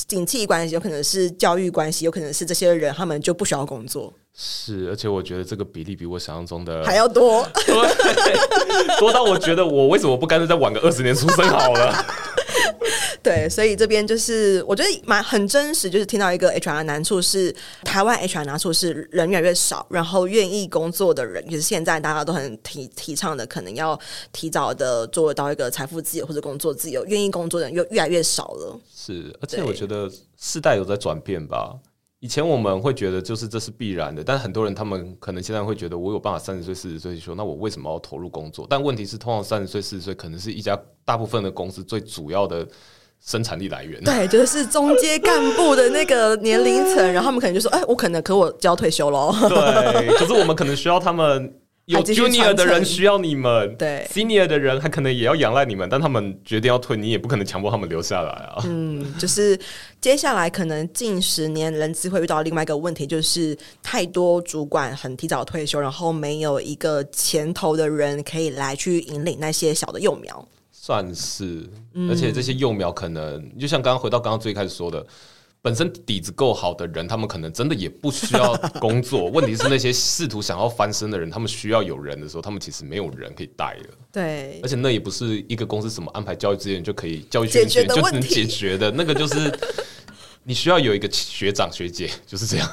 [0.07, 4.13] 景气关系，有可能是教育关系，有可能是这些人他们就不需要工作。
[4.33, 8.35] 是，而且我觉得这个比例比我想象中的还要多，对，
[8.97, 11.93] 多到我觉得我为什么不干脆再晚个二十年出生好了？
[13.21, 23.99] 对，所以这边就是我觉得蛮很真实，就是听到一个 HR 的难处是台湾 HR 难处是人越来越少，然后愿意工作的人，就是现在大家都很提提倡的，可能要
[24.31, 28.79] 提早的做到一个财富自由或者工作自由，愿意工作的人又越来越少了。
[28.95, 31.75] 是，而且我觉得世代有在转变吧。
[32.21, 38.65] 以前我们会觉得就是这是必然的，但很多人他们可能现在会觉得我有办法三十岁四十岁说，那我为什么要投入工作？
[38.69, 42.65] 但问题是，通常三十岁四十岁可能是一家大部分的公司最主要的
[43.19, 43.99] 生产力来源。
[44.03, 51.60] 对，就是中阶干部的那个年龄层，然后他们可能就说：“哎，我可能可我就要退休喽。”对，可是我们可能需要他们。
[51.91, 58.63] 有 junior 的人需要你们，对 senior 的人还可能也要仰赖你们，但他们决定要退，你也不可能强迫他们留下来啊。
[58.65, 59.59] 嗯，就是
[59.99, 70.47] 接下来可能近十年人资会遇到另外一个问题，就是太多主管很提早退休，然后没有一个前头的人可以来去引领那些小的幼苗。
[70.71, 71.69] 算是，
[72.09, 75.05] 而且这些幼苗可能、嗯、就像刚刚回到刚刚最开始说的，
[75.63, 79.29] 本身底子够好的人，他们可能真的也不需要工作。
[79.31, 83.89] 问题是那些试图想要翻身的人，他们需要有人的时候，他们其实没有人可以带了。
[84.11, 89.53] 对，而且那也不是一个公司怎么安排教育资源就可以教育资源就能解决的，那个就是
[90.43, 92.67] 你需要有一个学长学姐，就是这样。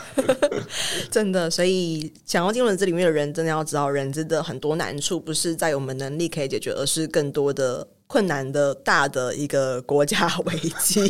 [1.12, 7.86] 真的，所以想要进入人资里面的人，真的要知道人真的很多难处，不是在我们能力可以解决，而是更多的。
[8.08, 11.06] 困难的大的一个国家危机。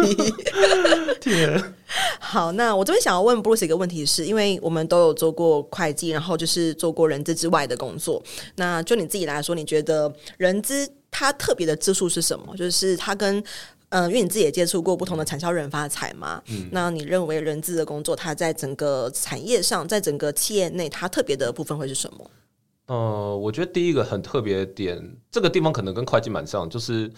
[1.18, 1.74] 天，
[2.20, 8.22] 好，那我这边想要问 Bruce 一个问题是，是因为我们都有做过会计，然后就是做过人资之外的工作。
[8.56, 12.54] 那就你自己来说，你觉得人资它特别的之处是什么？
[12.56, 13.38] 就是它跟
[13.90, 16.42] 嗯、呃，因为你自己也接触过不同的产销人发财嘛。
[16.48, 22.30] 嗯，那你认为人资的工作，它在整个产业上，在整个企业内，它特别的部分会是什么？
[22.88, 27.10] 呃，我觉得第一个很特别的点，这个地方可能跟会计蛮像，就是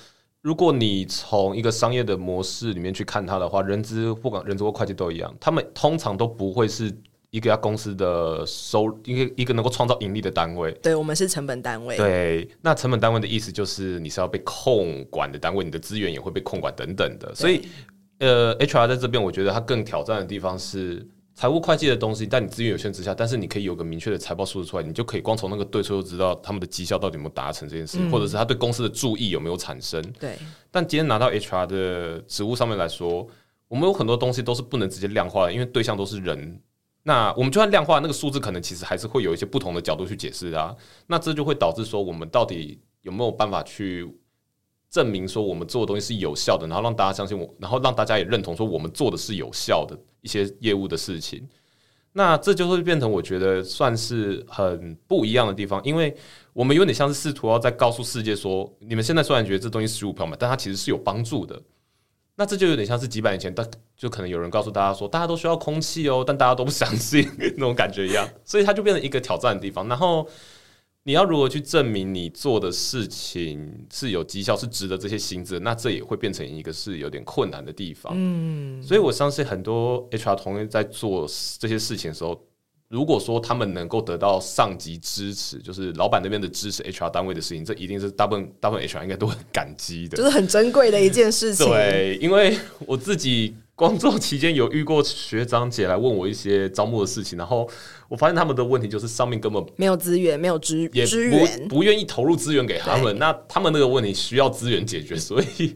[0.42, 6.92] 如果你从一个商业的模式里面去看它的话，人资不管人资或会计都一样，他们通常都不会是
[7.30, 10.72] 一个家公司的收一个一个能够创造盈利的单位。
[10.82, 11.96] 对，我们是成本单位。
[11.96, 17.32] 对，那成本单位的意思就是你是要被控管的单位，你的资源也会被控管等等的。
[17.32, 17.62] 所以，
[18.18, 21.06] 呃，HR 在这边，我觉得它更挑战的地方是。
[21.40, 30.02] 财务会计的东西，在你资源有限之下，但是你可以有个明确的财报数字出来，你就可以光从那个对错就知道他们的绩效到底有没有达成这件事，嗯、或者是他对公司的注意有没有产生。
[30.20, 30.36] 对。
[30.70, 33.26] 但今天拿到 HR 的职务上面来说，
[33.68, 36.60] 我们有很多东西都是不能直接量化的，因为对象都是人。
[37.04, 40.76] 那我们就算量化那个数字，可能其实还是会有一些不同的角度去解释啊。
[41.06, 44.06] 那这就会导致说，我们到底有没有办法去
[44.90, 49.98] 证明说我们做的东西是有效的，然后让大家相信我，然后让大家也认同说我们做的是有效的。
[50.22, 51.48] 一些业务的事情，
[52.12, 56.16] 那这就会变成我觉得算是很不一样的地方，因为
[56.52, 61.60] 我们有点像是试图要在告诉世界说，你们现在虽然觉得这东西虚无缥缈，但它其实是有帮助的。
[62.36, 69.86] 那这就有点像是几百年前，但就可能有人告诉大家说，大家都需要空气哦，但大家都不相信 那种感觉一样，所以它就变成一个挑战的地方。
[69.88, 70.28] 然后。
[71.02, 75.58] 你要如何去证明你做的事情是有绩效，是值得这些薪资？
[75.60, 78.12] 那这也会变成一个是有点困难的地方。
[78.14, 81.26] 嗯，所以我相信很多 HR 同业在做
[81.58, 82.38] 这些事情的时候，
[82.88, 91.66] 如果说他们能够得到上级支持，就是老板那边的支持，HR 单位的事情，这一定是大部分大部分 HR 应该都很感激的，就是很珍贵的一件事情。
[91.66, 93.54] 对，因为我自己。
[93.80, 97.66] 工作期间有遇过学长姐来问我一些招募的事情，然后
[98.10, 103.18] 我发现他们的问题就是上面根本没有资源，没有资也资源，不愿意投入资源给他们。
[103.18, 105.74] 那他们那个问题需要资源解决，所以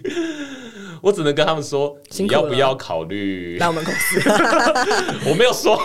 [1.01, 4.21] 我只能跟他们说：你要不要考虑来我们公司？
[5.31, 5.81] 我没有说。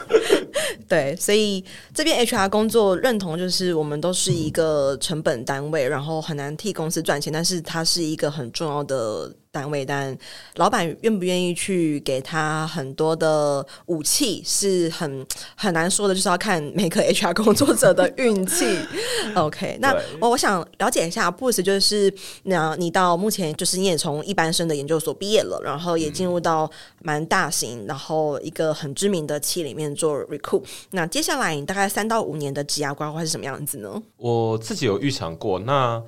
[0.86, 9.32] 对，所以这边 HR 工作认同就是我们都是一个成本单位，然后很难替公司赚钱，但是它是一个很重要的。
[9.50, 10.16] 单位，但
[10.56, 18.78] 老板愿不愿意去给他很多的武器，是很很难说的，就是要看每个 HR 工作者的运气。
[19.34, 22.12] OK，那我我想了解一下，Bruce 就是
[22.44, 26.70] 那你到目前就是你也从一般生的研究所毕业了，然后也进入到
[27.02, 30.62] 蛮大型，然后一个很知名的企业里面做 recruit。
[30.90, 34.02] 那接下来你大概三到五年的职涯规划是什么样子呢？
[34.16, 36.02] 我自己有预想过，那。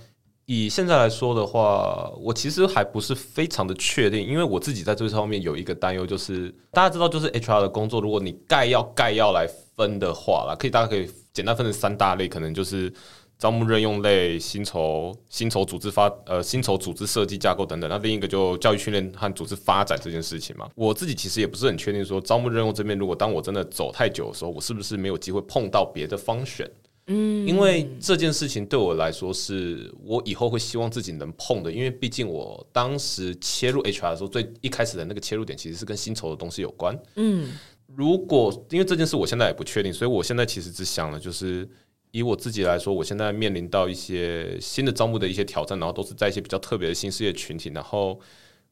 [0.53, 12.93] 以现在来说的话，我其实还不是非常的确定，因为我自己在这方面有一个担忧，就是大家知道，就是 HR 的工作，如果你概要概要来分的话啦，可以大家可以简单分成三大类，可能就是
[13.39, 17.89] 招募任用类、薪酬、薪酬组织发呃薪酬组织设计架构等等。
[17.89, 26.69] 那另一个就教育训练和组织发展这件事情嘛，我自己其实也不是很确定，说招募任用这边，如果当我真的走太久的时候，我是不是没有机会碰到别的方选？
[27.07, 36.97] 嗯，因为这件事情对我来说是我以后会希望自己能碰的，因为毕竟我当时切入 HR 的时候，最一开始的那个切入点其实是跟薪酬的东西有关。
[37.17, 37.51] 嗯，
[37.97, 41.69] 如果因为这件事我现在也不确定，所以我现在其实只想了，就是
[42.13, 48.21] 以我自己来说，我现在面临到一些新的招募的一些挑战，然后都是在一些比较特别的新事业群体，然后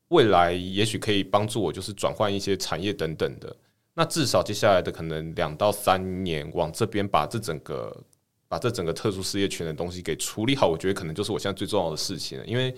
[0.08, 3.56] 未来也许可以帮助我就是转换一些产业等等的。
[3.94, 8.04] 那至少接下来的可能两到三年往这边把这整个。
[8.48, 12.46] 把这整个特殊事业群的东西给处理好，我觉得可能就是我现在最重要的事情了。
[12.46, 12.74] 因为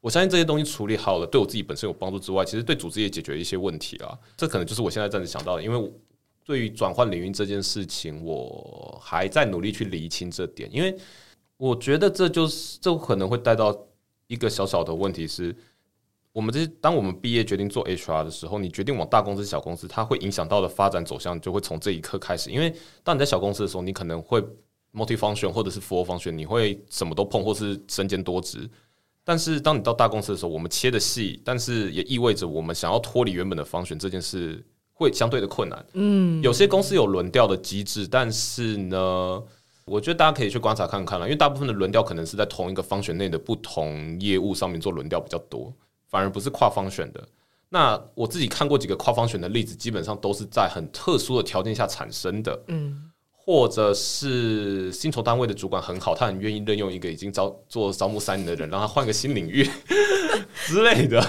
[0.00, 4.18] 我相信这些东西处理好了，对我自己本身有帮助之外，其实对组织也解决一些问题啊。
[4.36, 5.62] 这可能就是我现在暂时想到的。
[5.62, 5.92] 因为
[6.44, 10.92] 对于转换领域这件事情，我还在努力去厘清这点，因为
[11.56, 13.86] 我觉得这就是这可能会带到
[14.26, 15.54] 一个小小的问题是，
[16.32, 22.50] 我们这些当我们毕业决定做 HR 的时候，你决定往大公司、小公司，它会影响到的发展走向就会从这一刻开始。
[22.50, 24.44] 因为当你在小公司的时候，你可能会
[24.94, 28.68] multi-function 或者是 full function，你会什么都碰，或是身兼多职。
[29.24, 34.64] 但是当你到大公司的时候，我们切的细，但是也意味着我们想要脱离原本的 function 这件事。
[34.94, 39.42] 会相对的困难，嗯，有些公司有轮调的机制，但是呢，
[39.84, 45.72] 我觉得大家可以去观察看看了，因为大部分的轮调可能是在同一个 function 内的不同业务上面做轮调比较多，
[46.08, 47.26] 反而不是跨 function 的。
[47.68, 53.10] 那我自己看过几个跨 function 的例子，基本上都是在很特殊的条件下产生的，嗯，
[53.44, 59.68] 或者是薪酬单位的主管很好，他很愿意任用一个已经招做招募三年的人，让他换个新领域
[60.66, 61.24] 之类的。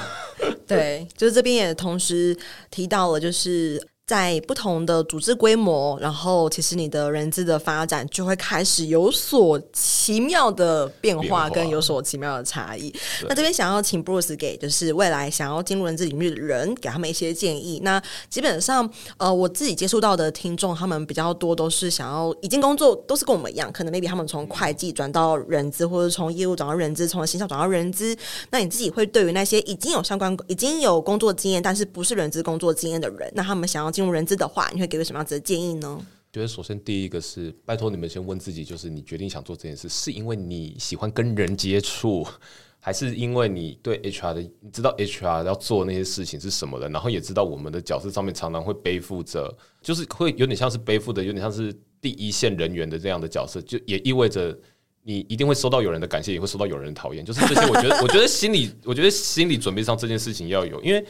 [0.67, 2.37] 对，就是这边也同时
[2.69, 3.81] 提到了，就是。
[4.05, 12.93] 在不同的组织规模，然后其实你的人资的发展就会开始有所奇妙的变化，跟有所奇妙的差异。
[13.29, 17.79] 那这边想要请 Bruce 给就是未来想要进入人资领域的人，给他们一些建议。
[17.81, 28.13] 那基本上，呃，我自己接触到的听众，他们比较多都是想要已经工作，都是跟我们一样，可能 maybe 他们从会计转到人资，或者从业务转到人资，从行销转到人资。
[28.49, 36.05] 那你自己会对于那些已经有相关、已经有工作经验，但是不是人资工作经验的人，那他们想要进入人资的话，你会给个什么样子的建议呢？
[36.33, 42.27] 觉得首先第一个是拜托你们先问自己，就是你决定想做这件事，是因为你喜欢跟人接触，
[42.81, 51.71] 还是因为你对 HR 的你知道 HR 要做那些事情是什么的，然后也知道我们的角色上面常常会背负着，就是会有点像是背负的，有点像是
[52.01, 54.57] 第一线人员的这样的角色，就也意味着
[55.03, 57.61] 你一定会收到有人的感谢，也会收到有人的讨厌，就是这些。
[57.69, 61.05] 我觉得，我觉得心理，我觉得心理准备上这件事情要有，因为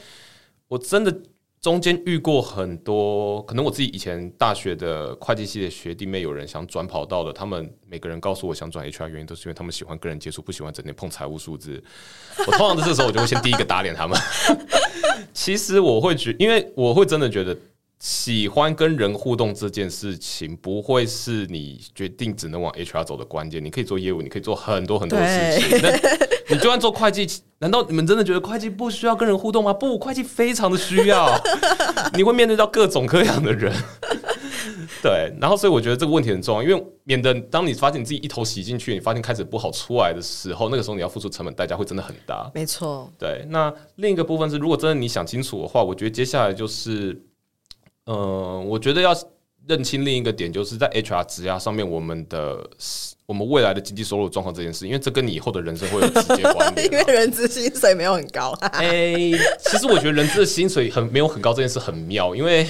[0.67, 1.17] 我真的。
[1.64, 11.82] 中间遇过很多，可能我自己以前大学的会计系的学弟妹，有人想转跑道的，他们每个人告诉我想转 HR 原因，都是因为他们喜欢跟人接触，不喜欢整天碰财务数字。
[12.45, 14.20] 我通常在这时候，我就会先第一个打脸他们。
[15.32, 17.57] 其实我会觉，因为我会真的觉得。
[18.03, 23.63] 喜欢跟人互动这件事情，不会是你决定只能往 HR 走的关键。
[23.63, 25.79] 你可以做业务，你可以做很多很多事情。
[25.81, 25.89] 那
[26.49, 27.25] 你就算做会计，
[27.59, 29.71] 难道你们真的觉得会计不需要跟人互动吗？
[29.73, 31.33] 不，会计非常的需要。
[32.13, 33.73] 你会面对到各种各样的人。
[35.01, 42.51] 对，然后所以我觉得这个问题很重要，因为免得当你发现你自己一头洗进去，你发现开始不好出来的时候，那个时候你要付出成本代价会真的很大。
[42.53, 43.09] 没错。
[43.17, 47.17] 对，那另一个部分是，如果真的你想清楚的话，我觉得接下来就是。
[48.05, 49.15] 嗯、呃，我觉得要
[49.67, 52.69] 认清另一个点，就是在 HR 职涯上面，我们的
[53.25, 56.85] 我们未来的经济收入状况这件事，因为这跟你以后的人生会有直接关联。
[56.91, 58.51] 因为人资薪水没有很高。
[58.61, 62.67] 哎、欸，其实我觉得人资的薪水很没有很高这件事很妙，因为。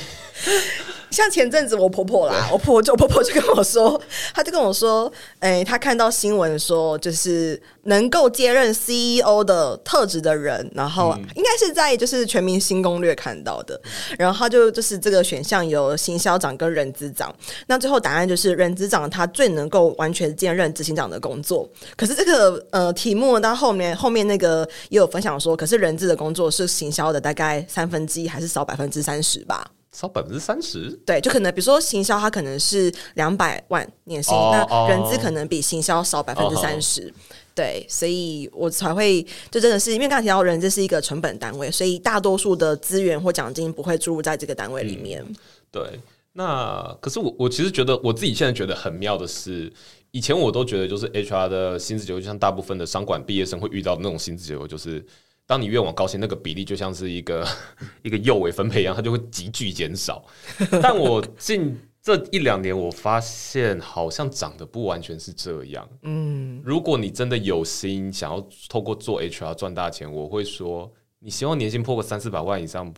[1.13, 4.01] 像前阵子我婆婆啦，我婆就婆婆就跟我说，
[4.33, 13.79] 她就跟我说，哎、欸，她看到新闻说，就是能够接任 CEO 的特质的人，然后应该是在就是全民新攻略看到的，
[14.17, 17.33] 然后他就就是这个选项有行销长跟人资长，
[17.67, 29.69] 那最后答案就是人资长他最能够完全兼任执行长的工作，可是这个呃题目到后面后面那个也有分享说，可是人资的工作是行销的大概三分之一还是少百分之三十吧。
[29.93, 37.13] 少百分之三十，对，就可能比如说行销，它可能是两百万年薪，哦、那人资可能比行销少百分之三十，哦、
[37.53, 39.21] 对，所以我才会
[39.51, 45.23] 就真的是因为刚才提到人资是一个成本单位，所以大多数的资源或奖金不会注入在这个单位里面。
[45.27, 45.35] 嗯、
[45.71, 45.99] 对，
[46.31, 49.71] 那可是我我其实觉得我自己现在觉得很妙的是，
[50.09, 55.05] 以前我都觉得就是 HR 的薪资结构，就像大部分的商管毕业生会遇到的那种薪资结构，就是。
[55.45, 57.45] 当你越往高薪，那个比例就像是一个
[58.01, 60.23] 一个右尾分配一样，它就会急剧减少。
[60.81, 65.87] 但我近这一两年，我发现好像长得不完全是这样。
[66.03, 72.93] 嗯，如果你真的有心想要透过做 HR 赚大钱，我会说，你希望年薪破个三四百万以上，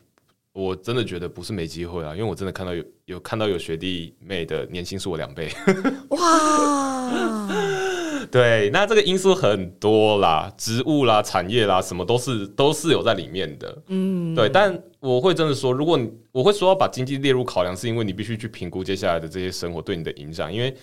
[0.54, 5.52] 我真的觉得不是没机会啊，因为我真的看到有有看到有学弟妹的年薪是我两倍。
[6.10, 7.85] 哇！
[8.32, 13.78] 对，那这个因素很多啦，植物啦、产业啦，什么都是都是有在里面的。
[13.88, 14.50] 嗯，对。
[14.50, 20.52] 但我会真的说，如果你我会说要把经济列入考量，是因为你必须去评估接下来的这些生活对你的影响。
[20.52, 20.76] 因为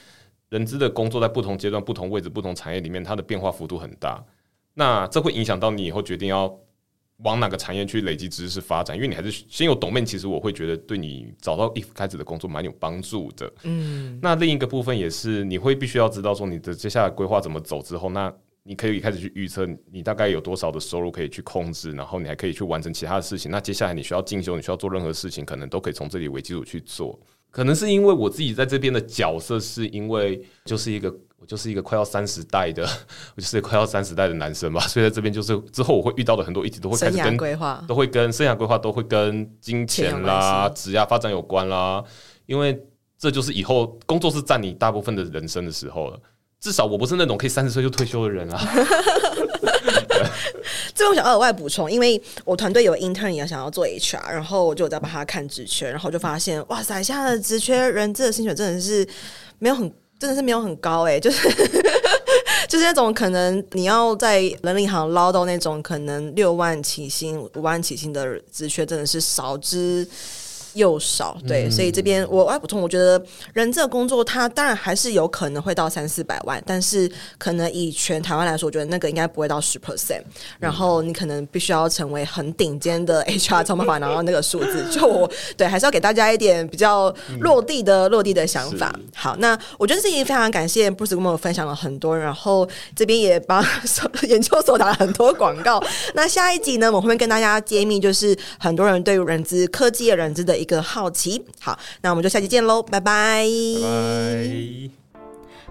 [0.50, 4.24] 人资的工作在不同阶段、不同位置、不同产业里面，它的变化幅度很大。
[4.74, 6.52] 那这会影响到你以后决定要。
[7.24, 8.96] 往哪个产业去累积知识发展？
[8.96, 13.52] 因为你还是先有 domain，其实我会觉得对你找到一开始的工作蛮有帮助的。
[13.64, 18.32] 嗯，那另一个部分也是你会必须要知道说你的接下来规划怎么走之后，那
[18.64, 23.50] 你可以开始去预测你大概有多少的收入可以去控制，然后你还可以去完成其他的事情。
[23.50, 27.18] 那接下来你需要进修，你需要做任何事情，可能都可以从这里为基础去做。
[27.50, 32.88] 可能是因为我自己在这边的角色，是因为就是一个我就是一个快要三十代的，
[33.34, 42.00] 我 就是快要三十代的男生嘛，所以在这边就是之后我会遇到的很多议题都会开始跟规划，都会跟生涯规划都会跟金钱啦、职业发展有关啦，
[42.46, 42.80] 因为
[43.18, 46.20] 这就是以后工作是占你大部分的人生的时候了。
[46.60, 48.58] 至少我不是那种可以三十岁就退休的人啊。
[50.94, 59.04] 最后想额外补充，因为我团队有 intern 也想要做 HR，然后我就在帮他看职缺，然后就发现哇塞，现在的职缺人资的薪水真的是
[59.58, 59.92] 没有很，
[60.22, 61.48] 真的是没有很高哎、 就是
[62.68, 70.06] 就是那种可能你要在人力行捞到那种可能六万起薪、五万起薪的职缺，真的是少之
[70.74, 80.22] 又少，对，嗯、所以这边我要补充，我觉得人这个工作，它当然还是有可能会到三四百万，但是可能以全台湾来说，我觉得那个应该不会到十 percent。
[80.58, 84.84] 然后你可能必须要成为很顶尖的 HR，才有办法拿到那个数字。
[84.90, 88.90] 就我对，还是要给大家一点比较落地的、嗯、落地的想法。
[89.14, 92.66] 好，那我觉得这一非常感谢 Bruce 跟我们分享了很多，然后
[92.96, 93.62] 这边也帮
[94.26, 95.82] 研究所打了很多广告。
[96.14, 100.61] 那下一集呢，我会跟大家揭秘，就是很多人对于人资科技的人资的。
[100.62, 103.44] 一个好奇，好，那我们就下期见喽，拜拜。